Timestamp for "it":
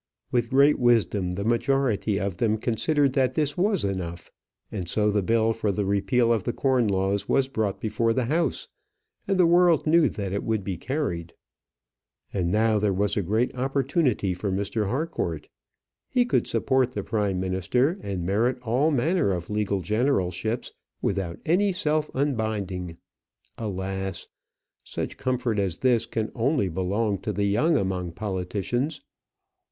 10.33-10.43